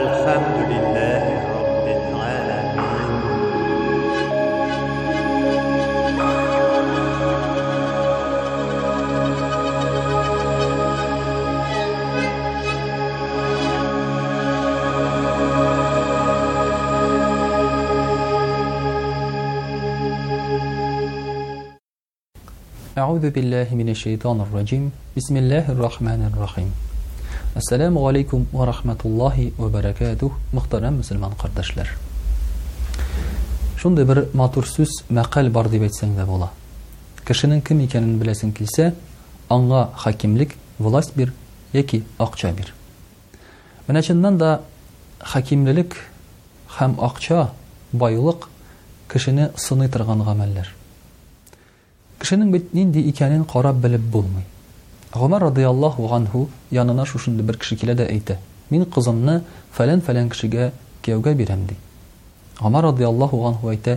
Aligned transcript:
الحمد 0.00 0.56
لله 0.72 1.22
رب 1.56 1.86
العالمين 1.96 3.10
أعوذ 22.98 23.30
بالله 23.30 23.68
من 23.74 23.88
الشيطان 23.88 24.40
الرجيم 24.40 24.84
بسم 25.16 25.36
الله 25.36 25.64
الرحمن 25.72 26.20
الرحيم 26.32 26.89
Ассаламу 27.54 28.06
алейкум 28.06 28.46
ва 28.52 28.64
рахматуллахи 28.66 29.52
ва 29.58 29.66
баракатух, 29.74 30.36
мөхтәрәм 30.54 31.00
мусламан 31.02 31.32
кардәшләр. 31.34 31.88
Шундый 33.76 34.04
бер 34.06 34.28
матур 34.38 34.68
сүз, 34.70 35.00
мәкал 35.10 35.50
бар 35.50 35.66
дип 35.68 35.82
әйтсәң 35.82 36.12
дә 36.14 36.28
була. 36.28 36.52
Кешенең 37.26 37.58
кем 37.66 37.80
икәнен 37.82 38.20
беләсең 38.20 38.52
килсә, 38.54 38.92
аңа 39.50 39.88
хакимлек, 39.98 40.54
власть 40.78 41.16
бир 41.16 41.32
яки 41.74 42.04
акча 42.22 42.52
бир. 42.54 42.70
Менә 43.88 44.30
да 44.38 44.60
хакимлелек 45.18 45.96
һәм 46.78 46.94
ақча, 47.02 47.48
байулық 47.92 48.46
кешене 49.10 49.50
сыный 49.56 49.88
торган 49.88 50.22
гамәлләр. 50.22 50.68
Кешенең 52.20 52.52
бит 52.52 52.72
нинди 52.74 53.00
икәнен 53.10 53.44
карап 53.44 53.74
белеп 53.82 54.00
болмай. 54.06 54.46
Гомар 55.12 55.42
радиаллаху 55.42 56.06
анху 56.14 56.48
янына 56.70 57.04
шушында 57.04 57.42
бер 57.42 57.56
кеше 57.58 57.74
килә 57.76 57.96
дә 57.98 58.04
әйтә: 58.06 58.36
"Мин 58.70 58.84
кызымны 58.84 59.42
фалан-фалан 59.76 60.30
кешегә 60.30 60.70
кияүгә 61.02 61.32
бирәм" 61.34 61.64
ди. 61.66 61.74
Гомар 62.60 62.84
радиаллаху 62.84 63.40
анху 63.44 63.70
әйтә: 63.72 63.96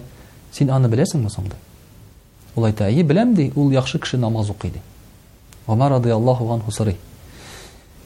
"Син 0.52 0.72
аны 0.74 0.88
беләсеңме 0.88 1.30
соңда?" 1.30 1.56
Ул 2.56 2.66
әйтә: 2.66 2.88
"Ә, 2.90 3.04
беләм" 3.04 3.36
ди. 3.36 3.52
Ул 3.56 3.70
яхшы 3.70 4.00
кеше 4.00 4.18
намаз 4.18 4.50
укый 4.50 4.72
ди. 4.72 4.82
Гомар 5.68 5.92
радиаллаху 5.92 6.50
анху 6.52 6.72
сорый: 6.72 6.98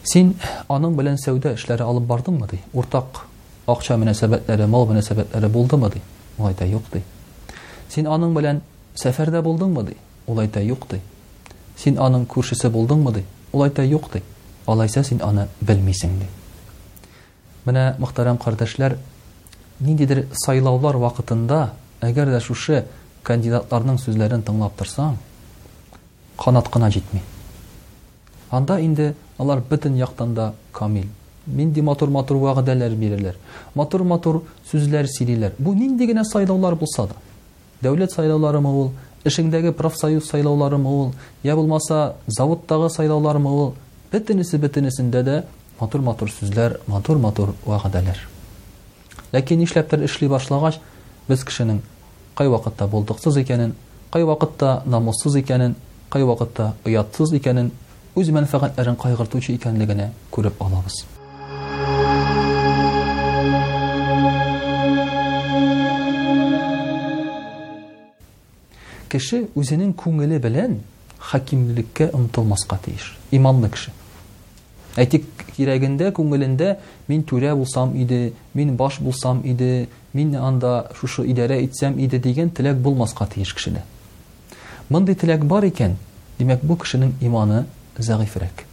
"Син 0.04 0.36
аның 0.68 0.96
белән 1.00 1.16
сәүдә 1.16 1.56
эшләре 1.56 1.84
алып 1.88 2.04
бардыңмы?" 2.12 2.50
ди. 2.52 2.60
"Уртак 2.74 3.24
акча 3.68 3.96
мөнәсәбәтләре, 3.96 4.66
мал 4.68 4.86
мөнәсәбәтләре 4.86 5.48
булдымы?" 5.50 5.94
ди. 5.94 6.02
Ул 6.38 6.48
әйтә: 6.52 6.68
"Юк" 6.70 6.84
ди. 6.92 7.02
"Син 7.88 8.06
аның 8.12 8.34
белән 8.36 8.62
сәфәрдә 8.96 9.42
булдыңмы?" 9.48 9.86
ди. 9.94 9.98
Ул 10.28 10.42
әйтә: 10.44 10.60
"Юк" 10.62 10.90
ди 10.92 11.00
син 11.78 11.98
аның 12.02 12.26
күршесе 12.30 12.70
булдыңмы 12.74 13.12
ди 13.16 13.24
ул 13.54 13.66
юк 13.86 14.12
ди 14.14 14.24
алайса 14.66 15.04
син 15.04 15.22
аны 15.24 15.48
белмисең 15.62 16.18
ди 16.20 16.28
менә 17.66 17.96
мөхтәрәм 18.00 18.38
кардәшләр 18.42 18.98
ниндидер 19.80 20.26
сайлаулар 20.46 20.98
вакытында 20.98 21.70
әгәр 22.02 22.34
дә 22.34 22.40
шушы 22.42 22.86
кандидатларның 23.24 24.00
сүзләрен 24.02 24.42
тыңлап 24.48 24.76
торсаң 24.80 25.18
канат 26.42 26.70
кына 26.74 26.90
җитми 26.92 27.22
анда 28.52 28.80
инде 28.82 29.14
алар 29.38 29.62
бөтен 29.70 29.96
яктан 29.98 30.34
да 30.34 30.54
камил 30.74 31.08
нинди 31.48 31.82
матур 31.82 32.10
матур 32.10 32.38
вәгъдәләр 32.42 32.96
бирәләр 32.96 33.36
матур 33.78 34.04
матур 34.04 34.42
сүзләр 34.72 35.08
сөйлиләр 35.12 35.54
бу 35.60 35.74
нинди 35.76 36.06
генә 36.10 36.24
сайлаулар 36.26 36.76
булса 36.76 37.08
да 37.08 37.16
дәүләт 37.84 38.12
сайлауларымы 38.12 38.72
ул 38.74 38.92
эшеңдәге 39.26 39.72
профсоюз 39.76 40.28
сайлауларымы 40.30 40.92
ул 40.92 41.12
я 41.44 41.56
булмаса 41.56 42.16
заводтағы 42.28 42.90
сайлауларымы 42.94 43.52
ул 43.64 43.74
бөтенесе 44.12 44.60
бөтенесендә 44.62 45.24
дә 45.26 45.38
матур 45.82 46.02
матур 46.06 46.32
сүзләр 46.32 46.78
матур 46.92 47.18
матур 47.24 47.56
вәғәдәләр 47.66 48.22
ләкин 49.34 49.60
нишләптер 49.64 50.06
эшли 50.08 50.30
башлагач, 50.32 50.78
біз 51.28 51.44
кешенең 51.50 51.82
қай 52.38 52.48
вақытта 52.54 52.88
болдықсыз 52.94 53.38
икәнен 53.44 53.74
қай 54.14 54.24
вақытта 54.30 54.82
намуссыз 54.88 55.40
икәнен 55.42 55.76
қай 56.14 56.24
вақытта 56.30 56.72
оятсыз 56.88 57.34
икәнен 57.42 57.72
үз 58.16 58.30
мәнфәғәтләрен 58.38 58.98
қайғыртучы 59.02 59.58
икәнлегенә 59.58 60.12
күреп 60.32 60.62
алабыз 60.64 61.04
кеше 69.10 69.44
үзенең 69.58 69.94
күңеле 69.98 70.40
белән 70.44 70.78
хакимлеккә 71.32 72.10
омтылмаска 72.16 72.78
тиеш 72.86 73.08
иманлы 73.32 73.70
кеше 73.74 73.94
әйтик 75.00 75.26
кирәгендә 75.56 76.12
күңелендә 76.18 76.76
мин 77.08 77.24
түрә 77.30 77.56
булсам 77.58 77.96
иде 78.02 78.34
мин 78.58 78.76
баш 78.78 79.00
булсам 79.02 79.42
иде 79.46 79.88
мин 80.14 80.36
анда 80.36 80.90
шушы 81.00 81.26
идарә 81.32 81.60
итсәм 81.66 81.98
иде 82.04 82.20
дигән 82.20 82.50
теләк 82.56 82.78
булмаска 82.82 83.28
тиеш 83.34 83.54
кешедә 83.56 83.84
мондый 84.90 85.16
теләк 85.16 85.46
бар 85.46 85.68
икән 85.68 85.98
демәк 86.40 86.64
бу 86.64 86.76
кешенең 86.78 87.16
иманы 87.22 87.64
зәғифрәк 87.98 88.66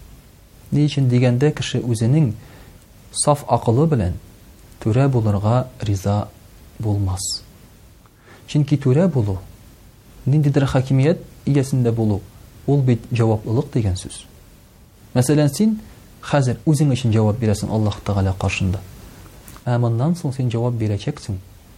ни 0.72 0.84
өчен 0.84 1.08
дигәндә 1.08 1.52
кеше 1.56 1.80
үзенең 1.80 2.32
саф 3.24 3.44
акылы 3.48 3.86
белән 3.88 4.18
түрә 4.84 5.08
булырга 5.08 5.64
риза 5.80 6.24
булмас 6.78 7.42
чөнки 8.50 8.76
түрә 8.84 9.08
булу 9.08 9.38
ниндидер 10.26 10.66
хакимият 10.66 11.18
иясендә 11.46 11.92
булу 11.92 12.20
ул 12.66 12.80
бит 12.82 13.02
җаваплылык 13.12 13.68
дигән 13.74 13.96
сүз 14.00 14.22
мәсәлән 15.14 15.50
син 15.54 15.74
хәзер 16.24 16.60
үзең 16.64 16.92
өчен 16.94 17.12
җавап 17.12 17.36
бирәсең 17.40 17.72
аллаһ 17.72 17.98
тагала 18.04 18.32
каршында 18.40 18.78
ә 19.68 19.76
моннан 19.78 20.16
соң 20.16 20.32
син 20.36 20.48
җавап 20.52 20.78
бирәчәксең 20.80 21.36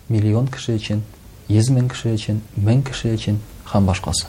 миллион 0.09 0.47
кеше 0.55 0.77
өчен 0.79 1.03
йөз 1.49 1.71
мең 1.75 1.89
кеше 1.91 2.15
өчен 2.15 2.41
мең 2.69 2.85
кеше 2.91 3.11
өчен 3.17 3.41
һәм 3.73 3.89
башкасы 3.91 4.29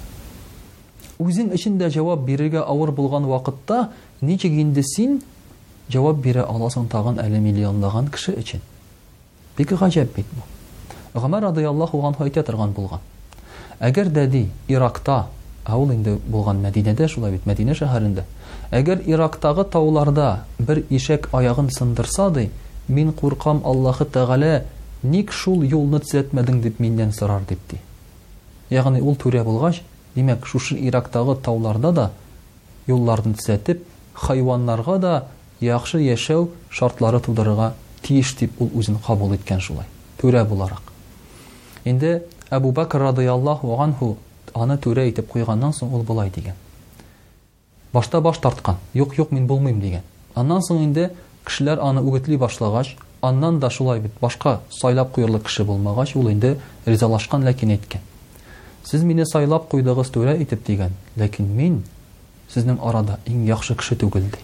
үзең 1.28 1.52
өчен 1.54 1.78
дә 1.82 1.90
җавап 1.94 2.26
бирергә 2.26 2.64
авыр 2.66 2.92
булган 2.92 3.26
вакытта 3.30 3.92
ничек 4.22 4.52
инде 4.54 4.82
син 4.96 5.20
җавап 5.94 6.18
бирә 6.26 6.48
аласың 6.50 6.88
тагын 6.90 7.22
әле 7.28 7.40
миллионлаган 7.40 8.10
кеше 8.10 8.34
өчен 8.34 8.66
бик 9.58 9.74
гаҗәп 9.78 10.16
бит 10.18 10.26
бу 10.34 11.20
ғәмәр 11.22 11.48
радиаллаху 11.50 12.02
анху 12.08 12.24
әйтә 12.26 12.44
торган 12.46 12.74
булған 12.78 13.02
Әгәр 13.86 14.08
дә 14.10 14.24
ди, 14.26 14.48
Иракта, 14.74 15.28
ауыл 15.70 15.92
инде 15.94 16.16
булган 16.34 16.58
Мәдинәдә 16.64 17.08
шулай 17.12 17.36
бит, 17.36 17.44
Мәдинә 17.46 17.76
шәһәрендә. 17.78 18.24
Әгәр 18.74 19.04
Ирактагы 19.06 19.68
тауларда 19.70 20.32
бер 20.60 20.82
ишек 20.90 21.28
аягын 21.32 21.70
сындырса 21.70 22.32
ди, 22.34 22.48
мин 22.88 23.12
куркам 23.14 23.62
Аллаһы 23.64 24.08
тәғәлә 24.10 24.64
ник 25.04 25.32
шул 25.32 25.62
юлны 25.62 26.02
төзәтмәдең 26.02 26.62
дип 26.64 26.80
миннән 26.82 27.12
сорар 27.14 27.46
дип 27.48 27.60
ди. 27.70 27.78
Ягъни 28.74 29.00
ул 29.00 29.16
төре 29.16 29.44
булгач, 29.44 29.84
димәк, 30.16 30.46
шушы 30.48 30.76
Ирактагы 30.76 31.36
тауларда 31.36 31.92
да 31.92 32.10
юлларны 32.88 33.36
төзәтеп, 33.38 33.84
хайваннарга 34.14 34.98
да 34.98 35.14
яхшы 35.62 36.02
яшәү 36.02 36.50
шартлары 36.70 37.20
тудырырга 37.22 37.74
тиеш 38.02 38.34
дип 38.40 38.60
ул 38.62 38.72
үзен 38.74 38.98
кабул 39.06 39.36
иткән 39.38 39.62
шулай. 39.62 39.86
Төре 40.18 40.44
буларак. 40.46 40.82
Инде 41.86 42.24
Әбу 42.56 42.70
Бәкр 42.72 43.02
радыяллаһу 43.10 43.76
анху 43.84 44.14
аны 44.56 44.78
түрә 44.84 45.04
итеп 45.10 45.28
куйганнан 45.34 45.74
соң 45.78 45.92
ул 45.98 46.04
булай 46.08 46.30
дигән. 46.32 46.54
Башта 47.94 48.22
баш 48.24 48.38
тарткан, 48.40 48.78
юк 48.96 49.18
юк 49.18 49.34
мин 49.36 49.48
булмыйм 49.50 49.82
дигән. 49.84 50.06
Аннан 50.34 50.64
соң 50.64 50.84
инде 50.86 51.10
кешеләр 51.46 51.80
аны 51.84 52.02
үгетли 52.08 52.38
башлагач, 52.40 52.94
аннан 53.22 53.60
да 53.60 53.70
шулай 53.70 54.00
бит 54.00 54.12
башка 54.22 54.62
сайлап 54.72 55.12
куйырлык 55.12 55.44
кеше 55.44 55.66
булмагач, 55.68 56.16
ул 56.16 56.30
инде 56.32 56.54
ризалашкан 56.86 57.44
ләкин 57.44 57.74
әйткән. 57.76 58.02
Сез 58.88 59.04
мине 59.04 59.26
сайлап 59.28 59.68
куйдыгыз 59.70 60.14
түрә 60.16 60.38
итеп 60.44 60.64
дигән, 60.70 60.96
ләкин 61.20 61.50
мин 61.52 61.82
сезнең 62.54 62.80
арада 62.80 63.20
иң 63.28 63.44
яхшы 63.50 63.76
кеше 63.76 63.98
түгел 64.00 64.24
ди. 64.32 64.40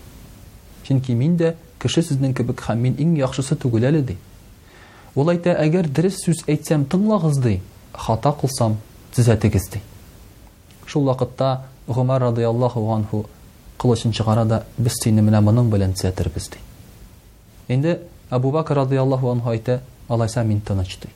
Чөнки 0.87 1.15
мин 1.15 1.37
дә 1.39 1.55
кеше 1.79 2.03
сезнең 2.03 2.33
кебек 2.35 2.65
һәм 2.67 2.83
мин 2.83 2.97
иң 2.99 3.15
яхшысы 3.23 3.55
түгел 3.55 3.87
әле 3.93 4.01
ди. 4.03 4.17
Ул 5.15 5.29
әгәр 5.31 5.87
дөрес 5.87 6.17
сүз 6.25 6.43
әйтсәм 6.49 6.83
тыңлагыз 6.91 7.39
ди, 7.39 7.61
хата 7.97 8.33
кылсам 8.41 8.75
төзәтегез 9.15 9.67
ди 9.73 9.81
шул 10.89 11.05
вакытта 11.05 11.49
ғұмар 11.93 12.23
радиаллаху 12.25 12.81
анху 12.93 13.19
кылычын 13.81 14.13
чыгара 14.17 14.45
да 14.49 14.63
без 14.77 14.95
сине 15.01 15.21
менә 15.21 15.41
моның 15.45 15.69
белән 15.71 15.93
төзәтербез 15.97 16.47
ди 16.55 16.61
инде 17.75 17.99
әбубәкір 18.33 18.81
радиаллаху 18.83 19.29
анху 19.33 19.53
алайса 20.09 20.43
мин 20.43 20.61
тыныч 20.65 20.97
ди 21.03 21.11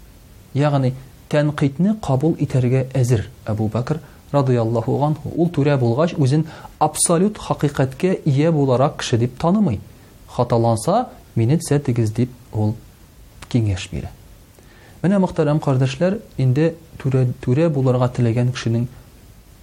яғни 0.61 0.93
тәнкыйтне 1.31 1.97
кабул 2.05 2.35
итәргә 2.39 2.85
әзер 2.93 3.25
әбубәкір 3.55 3.99
радиаллаху 4.31 5.01
анху 5.07 5.33
ул 5.35 5.49
түрә 5.49 5.77
булгач 5.81 6.13
үзен 6.17 6.45
абсолют 6.79 7.37
хакыйкатькә 7.39 8.19
ия 8.25 8.51
буларак 8.51 8.99
кеше 8.99 9.17
дип 9.17 9.37
танымый 9.41 9.81
хаталанса 10.29 11.07
мине 11.35 11.57
төзәтегез 11.57 12.13
дип 12.13 12.31
ул 12.51 12.75
кеңеш 13.49 13.89
бирә 13.91 14.11
Менә 15.03 15.17
мөхтәрәм 15.21 15.59
кардәшләр, 15.61 16.15
инде 16.41 16.71
түре 16.97 17.25
түре 17.45 17.67
буларга 17.69 18.07
теләгән 18.17 18.47
кешенең 18.55 18.87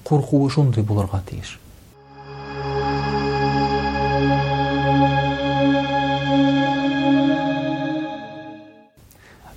куркуы 0.07 0.51
шундый 0.55 0.85
буларга 0.87 1.19
тиеш. 1.27 1.57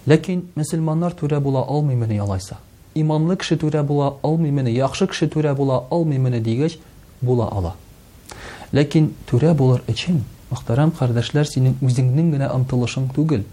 Ләкин 0.09 0.41
мөселманнар 0.57 1.13
түре 1.19 1.37
була 1.45 1.61
алмый 1.69 1.95
мине 1.95 2.15
ялайса. 2.17 2.57
Иманлы 2.95 3.35
кеше 3.37 3.57
түре 3.61 3.83
була 3.83 4.15
алмый 4.25 4.49
мине, 4.49 4.71
яхшы 4.73 5.05
кеше 5.11 5.27
түре 5.29 5.53
була 5.53 5.83
алмый 5.91 6.17
мине 6.17 6.39
дигәч 6.41 6.79
була 7.21 7.51
ала. 7.53 7.75
Ләкин 8.73 9.11
түре 9.29 9.53
булар 9.53 9.83
өчен 9.91 10.23
мөхтәрәм 10.49 10.95
кардәшләр 10.97 11.45
синең 11.47 11.77
үзеңнең 11.85 12.33
генә 12.33 12.49
омтылышың 12.55 13.11
түгел, 13.15 13.43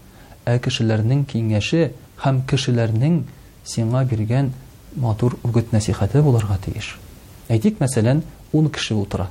ә 0.49 0.57
кешеләрнең 0.63 1.23
киңәше, 1.29 1.91
һәм 2.23 2.37
кешеләрнең 2.49 3.17
сиңа 3.67 4.03
биргән 4.11 4.51
матур 4.99 5.35
үгет 5.45 5.73
нәсихәте 5.75 6.21
булырға 6.23 6.57
тейеш. 6.65 6.95
Әйтик, 7.51 7.79
мәсәлән, 7.81 8.21
10 8.53 8.69
кеше 8.75 8.95
утыра. 8.95 9.27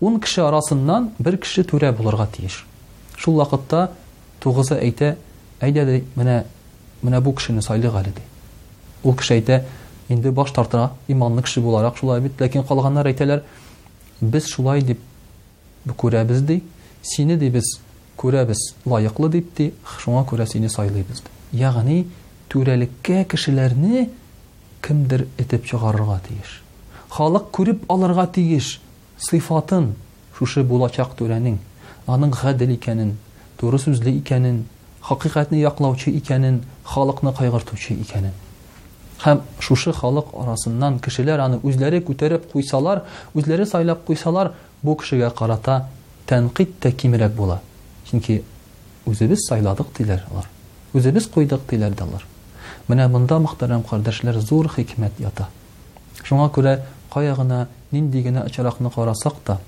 10 0.00 0.20
кеше 0.22 0.44
арасыннан 0.44 1.10
бер 1.18 1.36
кеше 1.42 1.64
түрә 1.66 1.90
булырға 1.96 2.28
тейеш. 2.36 2.60
Шул 3.16 3.38
вакытта 3.40 3.88
тугызы 4.42 4.78
әйтә, 4.78 5.14
әйдә 5.60 5.84
дә 5.88 5.96
менә 6.18 6.44
менә 7.02 7.20
бу 7.20 7.34
кешене 7.36 7.62
сайлыйга 7.62 8.00
әле 8.00 8.12
ди. 8.16 8.22
Ул 9.02 9.16
кеше 9.16 9.34
әйтә, 9.40 9.64
инде 10.08 10.30
баш 10.30 10.52
тартыра, 10.52 10.92
иманлы 11.08 11.42
кеше 11.42 11.60
буларак 11.60 11.96
шулай 11.98 12.20
бит, 12.20 12.38
ләкин 12.40 12.64
калганнар 12.64 13.10
әйтәләр, 13.12 13.42
без 14.20 14.46
шулай 14.48 14.80
дип 14.82 15.00
күрәбез 16.00 16.40
ди. 16.46 16.62
Сине 17.02 17.36
дибез, 17.36 17.74
күрәбез, 18.16 18.70
лаяклы 18.86 19.28
дип 19.28 19.50
ди. 19.58 19.72
Шуңа 19.98 20.22
күрә 20.28 20.46
сине 20.48 20.70
сайлыйбыз. 20.72 21.22
Ягъни 21.54 21.98
түрәлеккә 22.52 23.18
кешеләрне 23.32 24.04
кемдер 24.82 25.22
итеп 25.44 25.64
чыгарырга 25.70 26.16
тиеш. 26.26 26.54
Халык 27.14 27.46
күреп 27.54 27.84
аларга 27.94 28.24
тиеш 28.36 28.70
сыйфатын 29.26 29.86
шушы 30.38 30.64
булачак 30.66 31.12
түрәнең, 31.20 31.58
аның 32.10 32.32
гадил 32.34 32.72
икәнен, 32.74 33.12
туры 33.60 33.78
сүзле 33.84 34.16
икәнен, 34.18 34.58
хакыйкатьне 35.06 35.60
яклаучы 35.60 36.10
икәнен, 36.18 36.58
халыкны 36.90 37.32
кайгыртучы 37.38 37.94
икәнен. 38.02 38.34
Һәм 39.22 39.44
шушы 39.62 39.94
халык 39.94 40.34
арасыннан 40.42 40.98
кешеләр 41.06 41.38
аны 41.46 41.60
үзләре 41.62 42.00
күтәреп 42.04 42.50
куйсалар, 42.50 43.04
үзләре 43.38 43.62
сайлап 43.70 44.02
куйсалар, 44.10 44.50
бу 44.82 44.98
кешегә 45.00 45.30
карата 45.38 45.84
тәнкыйт 46.26 46.74
тә 46.82 46.90
кимерәк 46.92 47.32
була. 47.38 47.60
Чөнки 48.10 48.40
үзебез 49.06 49.46
сайладык 49.46 49.94
диләр 50.00 50.26
алар 50.32 50.50
үзебез 50.94 51.26
куйдык 51.34 51.64
диләр 51.70 51.94
дә 51.98 52.04
алар 52.06 52.24
менә 52.88 53.08
монда 53.10 53.40
мөхтәрәм 53.42 53.82
кардәшләр 53.88 54.38
зур 54.40 54.68
ята 55.18 55.48
шуңа 56.24 56.48
көлә, 56.54 56.78
кая 57.12 57.34
гына 57.36 57.66
нинди 57.90 58.22
da 58.22 58.42
очракны 58.46 58.90
карасак 58.94 59.34
та 59.44 59.58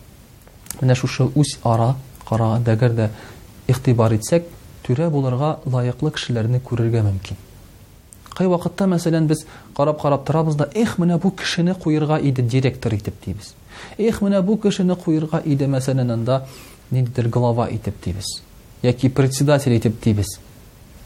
менә 0.81 0.95
шушы 0.95 1.29
ара 1.65 1.97
кара 2.29 2.61
дәгәр 2.65 2.93
дә 2.95 3.11
игътибар 3.67 4.13
итсәк 4.15 4.45
түрә 4.87 5.11
булырга 5.11 5.59
лайыклы 5.65 6.13
кешеләрне 6.13 6.61
күрергә 6.61 7.03
мөмкин 7.03 7.37
кай 8.37 8.47
вакытта 8.47 8.87
мәсәлән 8.87 9.27
без 9.27 9.45
карап 9.77 10.01
карап 10.01 10.25
торабыз 10.27 10.55
да 10.55 10.69
эх 10.75 10.99
менә 10.99 11.19
бу 11.19 11.31
кешене 11.31 11.75
куйырга 11.75 12.19
иде 12.19 12.43
директор 12.43 12.95
итеп 12.95 13.15
эх 13.99 14.21
менә 14.21 14.43
бу 14.43 14.57
кешене 14.59 14.95
куйырга 14.95 15.43
иде 15.45 15.67
мәсәлән 15.67 16.13
анда 16.13 16.47
итеп 18.83 19.15
председатель 19.15 19.73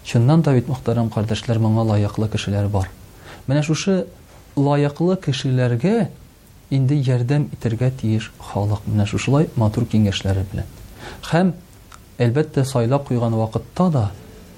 Чыннан 0.05 0.43
да 0.43 0.55
бит 0.55 0.69
мухтарам 0.69 1.11
кардашлар 1.11 1.59
моңа 1.61 1.85
лаяклы 1.85 2.29
кешеләр 2.31 2.69
бар. 2.69 2.89
Менә 3.47 3.63
шушы 3.63 4.07
лаяклы 4.57 5.17
кешеләргә 5.21 6.09
инде 6.71 6.97
ярдәм 6.97 7.49
итәргә 7.55 7.91
тиеш 8.01 8.31
халык 8.41 8.87
менә 8.87 9.07
шулай 9.11 9.51
матур 9.57 9.85
киңәшләре 9.85 10.47
белән. 10.53 10.67
Хәм 11.31 11.53
әлбәттә 12.19 12.65
сайлап 12.65 13.07
куйган 13.09 13.35
вакытта 13.37 13.91
да 13.93 14.07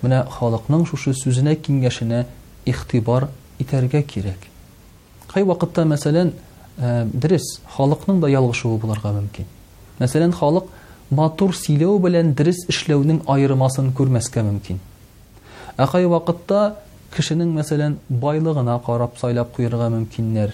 менә 0.03 0.23
халыкның 0.39 0.87
шушы 0.89 1.15
сүзенә 1.17 1.57
киңәшенә 1.59 2.25
ихтибар 2.65 3.29
итәргә 3.59 4.03
кирәк. 4.03 4.47
Кай 5.33 5.43
вакытта 5.45 5.83
мәсәлән, 5.85 6.33
э, 6.79 7.07
дөрес, 7.13 7.59
халыкның 7.77 8.21
да 8.21 8.29
ялгышуы 8.29 8.79
буларга 8.79 9.11
мөмкин. 9.13 9.45
Мәсәлән, 9.99 10.33
халык 10.35 10.67
матур 11.11 11.51
сөйләү 11.55 11.99
белән 12.01 12.35
дөрес 12.35 12.65
эшләүнең 12.69 13.23
айырмасын 13.27 13.93
күрмәскә 13.95 14.43
мөмкин. 14.43 14.79
Ә 15.81 15.87
кай 15.89 16.05
вакытта 16.05 16.77
кешенең 17.17 17.53
мәсәлән 17.57 17.95
байлыгына 18.11 18.75
карап 18.85 19.15
сайлап 19.21 19.55
куярга 19.57 19.87
мөмкиннәр. 19.95 20.51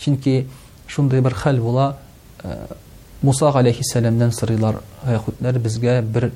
Чөнки 0.00 0.46
шундый 0.88 1.20
бер 1.20 1.34
хәл 1.36 1.58
була, 1.60 1.96
э, 2.42 2.56
Муса 3.22 3.48
алейхиссәламдән 3.50 4.32
сырыйлар 4.36 4.76
яһудләр 5.08 5.58
безгә 5.58 6.00
бер 6.02 6.30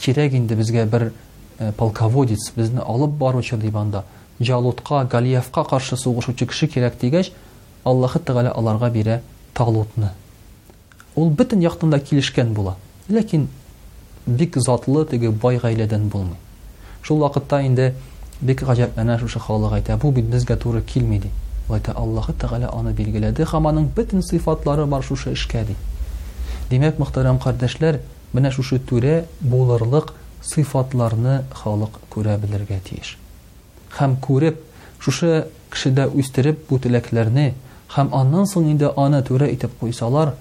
кирәк 0.00 0.34
инде 0.38 0.54
безгә 0.56 0.84
бер 0.86 1.12
э, 1.58 1.70
полководец 1.76 2.50
безне 2.56 2.80
алып 2.80 3.10
баручы 3.22 3.56
дип 3.56 3.76
анда 3.76 4.04
Джалутка, 4.42 5.04
Галиевка 5.04 5.64
каршы 5.64 5.96
сугышучы 5.96 6.46
кеше 6.46 6.66
кирәк 6.66 6.98
дигәч, 7.00 7.30
Аллаһы 7.84 8.18
Тәгалә 8.18 8.50
аларга 8.56 8.90
бирә 8.90 9.20
Талутны. 9.54 10.10
Ул 11.14 11.30
бөтен 11.30 11.60
яктан 11.62 11.90
да 11.90 12.00
килешкән 12.00 12.52
була. 12.54 12.74
Ләкин 13.08 13.46
бик 14.26 14.56
затлы 14.56 15.04
теге 15.06 15.30
бай 15.30 15.58
гаиләдән 15.58 16.08
булмый. 16.08 16.36
Шул 17.02 17.20
вакытта 17.22 17.60
инде 17.66 17.94
бик 18.40 18.62
гаҗәп 18.66 18.96
менә 18.98 19.18
шушы 19.20 19.40
халык 19.40 19.72
әйтә, 19.78 19.96
бу 20.00 20.10
бит 20.12 20.26
безгә 20.34 20.56
туры 20.60 20.82
килми 20.82 21.18
ди. 21.20 21.30
Ләйтә 21.70 21.92
Аллаһ 21.96 22.32
Тәгалә 22.40 22.70
аны 22.76 22.92
билгеләде, 22.98 23.44
хаманың 23.46 23.86
бөтен 23.96 24.22
сыйфатлары 24.22 24.86
бар 24.86 25.02
шушы 25.04 25.32
эшкә 25.32 25.62
ди. 25.68 25.76
Димәк, 26.70 26.98
мөхтәрәм 26.98 27.38
кардәшләр, 27.42 28.00
менә 28.32 28.50
шушы 28.52 28.78
туры 28.78 29.24
булырлык 29.40 30.12
сыйфатларны 30.52 31.44
халык 31.54 32.00
күрә 32.10 32.36
белергә 32.42 32.80
тиеш. 32.88 33.16
Хәм 33.96 34.16
күреп, 34.20 34.60
шушы 35.00 35.46
кишедә 35.72 36.08
үстереп 36.10 36.66
бу 36.68 36.78
теләкләрне 36.78 37.54
хәм 37.94 38.12
аннан 38.14 38.46
соң 38.50 38.70
инде 38.72 38.90
аны 38.96 39.22
туры 39.26 39.48
итеп 39.54 39.72
куйсалар, 39.80 40.34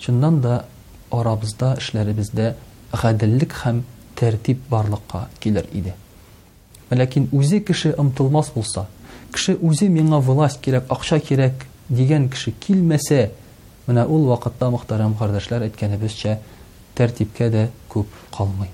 чыннан 0.00 0.40
да 0.40 0.64
арабызда, 1.10 1.76
эшләребездә 1.78 2.54
гадиллек 2.92 3.54
хәм 3.62 3.82
тәртип 4.22 4.58
барлыққа 4.72 5.20
килер 5.42 5.66
иде. 5.78 5.92
Ләкин 7.00 7.24
үзе 7.38 7.58
кеше 7.70 7.90
ымтылмас 8.02 8.50
булса, 8.54 8.84
кеше 9.34 9.54
үзе 9.68 9.88
миңа 9.94 10.20
власть 10.28 10.60
кирәк, 10.64 10.86
акча 10.96 11.18
кирәк 11.28 11.64
дигән 11.90 12.28
кеше 12.34 12.52
килмәсә, 12.66 13.22
менә 13.88 14.04
ул 14.14 14.28
вакытта 14.30 14.70
мохтарам 14.76 15.16
кардәшләр 15.22 15.66
әйткәне 15.68 15.98
тәртипкә 17.00 17.46
дә 17.56 17.64
күп 17.94 18.12
калмый. 18.36 18.68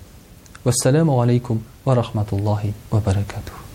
Вассаламу 0.66 1.20
алейкум 1.22 1.62
ва 1.86 1.94
рахматуллахи 2.00 2.74
ва 2.90 3.00
баракатух. 3.00 3.67